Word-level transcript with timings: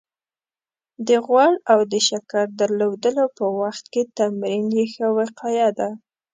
د 1.07 1.09
غوړ 1.25 1.53
او 1.71 1.79
د 1.91 1.93
شکر 2.07 2.45
درلودلو 2.59 3.25
په 3.37 3.45
وخت 3.59 3.83
کې 3.93 4.01
تمرین 4.17 4.65
يې 4.77 4.85
ښه 4.93 5.07
وقايه 5.17 5.69
ده 5.79 5.89